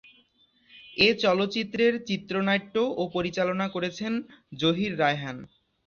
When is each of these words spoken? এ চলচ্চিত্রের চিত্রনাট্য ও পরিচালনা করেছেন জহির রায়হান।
এ 0.97 1.09
চলচ্চিত্রের 1.23 1.93
চিত্রনাট্য 2.07 2.75
ও 2.93 3.13
পরিচালনা 3.15 3.65
করেছেন 3.75 4.13
জহির 4.57 4.93
রায়হান। 4.99 5.37